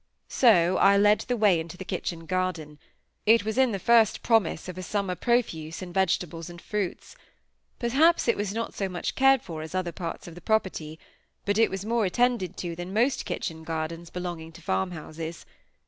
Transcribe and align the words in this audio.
So 0.29 0.77
I 0.77 0.97
led 0.97 1.19
the 1.19 1.37
way 1.37 1.59
into 1.59 1.77
the 1.77 1.85
kitchen 1.85 2.25
garden. 2.25 2.79
It 3.27 3.45
was 3.45 3.55
in 3.59 3.71
the 3.71 3.77
first 3.77 4.23
promise 4.23 4.67
of 4.67 4.75
a 4.79 4.81
summer 4.81 5.13
profuse 5.13 5.83
in 5.83 5.93
vegetables 5.93 6.49
and 6.49 6.59
fruits. 6.59 7.15
Perhaps 7.77 8.27
it 8.27 8.35
was 8.35 8.51
not 8.51 8.73
so 8.73 8.89
much 8.89 9.13
cared 9.13 9.43
for 9.43 9.61
as 9.61 9.75
other 9.75 9.91
parts 9.91 10.27
of 10.27 10.33
the 10.33 10.41
property; 10.41 10.97
but 11.45 11.59
it 11.59 11.69
was 11.69 11.85
more 11.85 12.03
attended 12.05 12.57
to 12.57 12.75
than 12.75 12.91
most 12.95 13.25
kitchen 13.25 13.63
gardens 13.63 14.09
belonging 14.09 14.51
to 14.53 14.61
farm 14.63 14.89
houses. 14.89 15.45